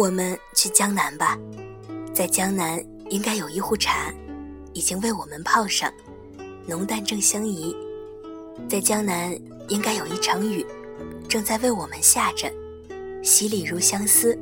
[0.00, 1.38] 我们去江南吧，
[2.14, 4.10] 在江南应该有一壶茶，
[4.72, 5.92] 已经为我们泡上，
[6.66, 7.76] 浓淡正相宜。
[8.66, 10.64] 在江南应该有一场雨，
[11.28, 12.50] 正在为我们下着，
[13.22, 14.34] 洗礼如相思。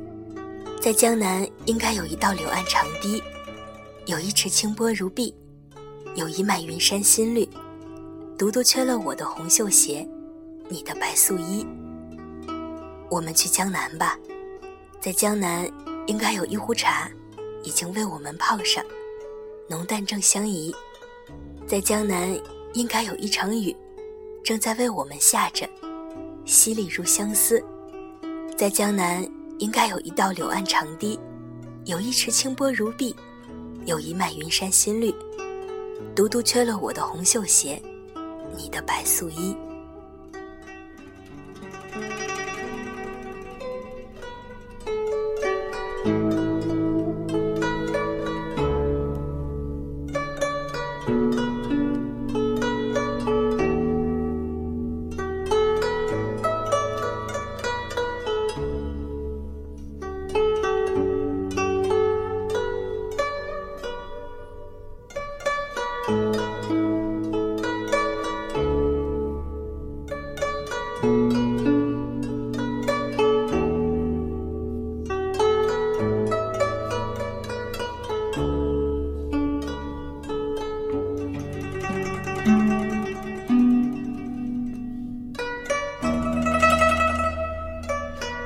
[0.81, 3.21] 在江南应该有一道柳岸长堤，
[4.05, 5.35] 有一池清波如碧，
[6.15, 7.45] 有一漫云山新绿。
[8.37, 10.07] 独独缺了我的红绣鞋，
[10.69, 11.67] 你的白素衣。
[13.09, 14.17] 我们去江南吧，
[15.01, 15.65] 在江南
[16.07, 17.09] 应该有一壶茶，
[17.63, 18.83] 已经为我们泡上，
[19.69, 20.75] 浓淡正相宜。
[21.65, 22.37] 在江南
[22.73, 23.73] 应该有一场雨，
[24.43, 25.65] 正在为我们下着，
[26.45, 27.63] 淅沥如相思。
[28.57, 29.25] 在江南
[29.59, 31.17] 应该有一道柳岸长堤，
[31.85, 33.15] 有一池清波如碧，
[33.85, 35.15] 有一脉云山新绿。
[36.13, 37.81] 独独缺了我的红绣鞋。
[38.57, 39.55] 你的白素衣。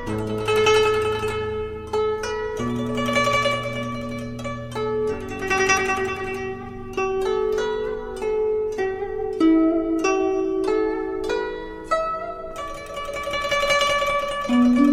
[0.05, 0.19] thank
[14.49, 14.87] mm -hmm.
[14.87, 14.92] you